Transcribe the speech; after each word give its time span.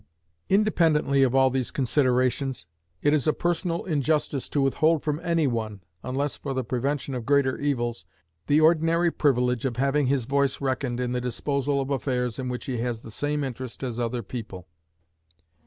Independently 0.49 1.21
of 1.21 1.35
all 1.35 1.51
these 1.51 1.69
considerations, 1.69 2.65
it 3.03 3.13
is 3.13 3.27
a 3.27 3.33
personal 3.33 3.85
injustice 3.85 4.49
to 4.49 4.59
withhold 4.59 5.03
from 5.03 5.19
any 5.23 5.45
one, 5.45 5.83
unless 6.01 6.35
for 6.35 6.55
the 6.55 6.63
prevention 6.63 7.13
of 7.13 7.23
greater 7.23 7.59
evils, 7.59 8.03
the 8.47 8.59
ordinary 8.59 9.11
privilege 9.11 9.63
of 9.63 9.77
having 9.77 10.07
his 10.07 10.25
voice 10.25 10.59
reckoned 10.59 10.99
in 10.99 11.11
the 11.11 11.21
disposal 11.21 11.79
of 11.79 11.91
affairs 11.91 12.39
in 12.39 12.49
which 12.49 12.65
he 12.65 12.79
has 12.79 13.03
the 13.03 13.11
same 13.11 13.43
interest 13.43 13.83
as 13.83 13.99
other 13.99 14.23
people. 14.23 14.67